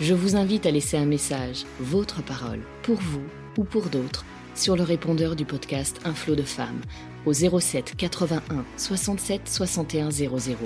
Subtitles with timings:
[0.00, 3.26] Je vous invite à laisser un message, votre parole, pour vous
[3.58, 4.24] ou pour d'autres,
[4.54, 6.80] sur le répondeur du podcast Un flot de femmes
[7.26, 10.56] au 07 81 67 61 00.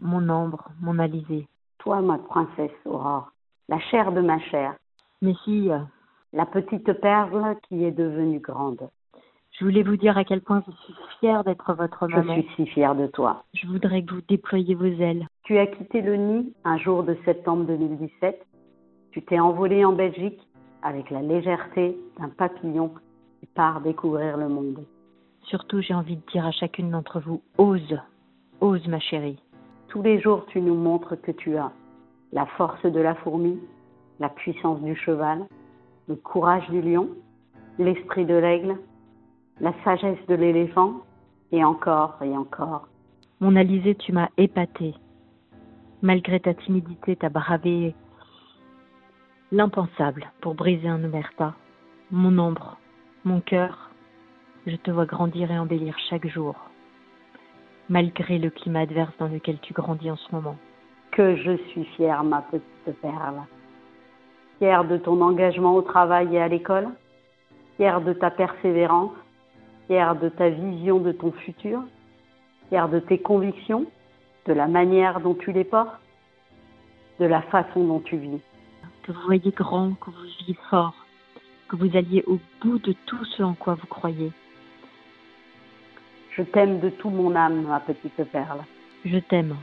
[0.00, 1.46] Mon ombre, mon Alizée.
[1.78, 3.30] Toi, ma princesse Aurore,
[3.68, 4.74] la chair de ma chair,
[5.22, 5.78] Mes filles,
[6.32, 8.88] la petite perle qui est devenue grande.
[9.52, 12.34] je voulais vous dire à quel point je suis fière d'être votre Je maman.
[12.34, 13.44] suis si fière de toi.
[13.54, 15.26] Je voudrais que vous déployiez vos ailes.
[15.44, 18.46] Tu as quitté le nid un jour de septembre 2017.
[19.12, 20.40] Tu t'es envolé en Belgique
[20.82, 22.92] avec la légèreté d'un papillon
[23.40, 24.84] qui part découvrir le monde.
[25.44, 27.98] Surtout, j'ai envie de dire à chacune d'entre vous, ose,
[28.60, 29.42] ose ma chérie.
[29.88, 31.72] Tous les jours, tu nous montres que tu as
[32.32, 33.58] la force de la fourmi,
[34.20, 35.46] la puissance du cheval,
[36.08, 37.08] le courage du lion,
[37.78, 38.76] l'esprit de l'aigle,
[39.60, 41.02] la sagesse de l'éléphant,
[41.52, 42.88] et encore et encore.
[43.40, 44.94] Mon Alizée, tu m'as épatée.
[46.02, 47.94] Malgré ta timidité, t'as bravé
[49.50, 51.54] l'impensable pour briser un omerta.
[52.10, 52.78] Mon ombre,
[53.24, 53.90] mon cœur,
[54.66, 56.54] je te vois grandir et embellir chaque jour.
[57.88, 60.56] Malgré le climat adverse dans lequel tu grandis en ce moment.
[61.12, 63.40] Que je suis fière, ma petite perle.
[64.58, 66.88] Fière de ton engagement au travail et à l'école,
[67.76, 69.12] fière de ta persévérance,
[69.86, 71.82] fière de ta vision de ton futur,
[72.68, 73.86] fière de tes convictions,
[74.46, 76.00] de la manière dont tu les portes,
[77.20, 78.40] de la façon dont tu vis.
[79.02, 80.94] que vous voyez grand, que vous viviez fort,
[81.68, 84.32] que vous alliez au bout de tout ce en quoi vous croyez.
[86.32, 88.60] Je t'aime de tout mon âme, ma petite perle.
[89.04, 89.56] Je t'aime.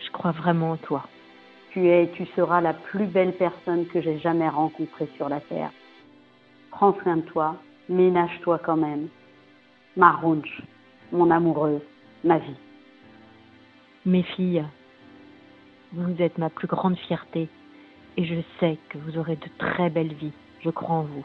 [0.00, 1.04] Je crois vraiment en toi.
[1.74, 5.40] Tu es et tu seras la plus belle personne que j'ai jamais rencontrée sur la
[5.40, 5.72] terre.
[6.70, 7.56] Prends soin de toi,
[7.88, 9.08] ménage-toi quand même.
[9.96, 10.20] Ma
[11.10, 11.82] mon amoureuse,
[12.22, 12.56] ma vie.
[14.06, 14.64] Mes filles,
[15.92, 17.48] vous êtes ma plus grande fierté
[18.16, 20.32] et je sais que vous aurez de très belles vies.
[20.60, 21.24] Je crois en vous.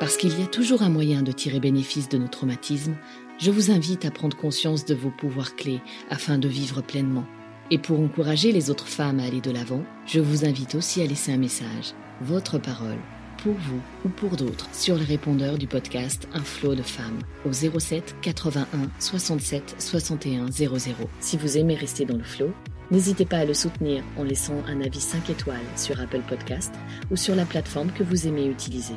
[0.00, 2.96] Parce qu'il y a toujours un moyen de tirer bénéfice de nos traumatismes,
[3.42, 5.80] je vous invite à prendre conscience de vos pouvoirs clés
[6.10, 7.24] afin de vivre pleinement.
[7.72, 11.06] Et pour encourager les autres femmes à aller de l'avant, je vous invite aussi à
[11.06, 12.98] laisser un message, votre parole,
[13.38, 17.52] pour vous ou pour d'autres, sur le répondeur du podcast Un flot de femmes au
[17.52, 18.66] 07 81
[19.00, 20.76] 67 61 00.
[21.18, 22.52] Si vous aimez rester dans le flot,
[22.92, 26.72] n'hésitez pas à le soutenir en laissant un avis 5 étoiles sur Apple Podcast
[27.10, 28.94] ou sur la plateforme que vous aimez utiliser.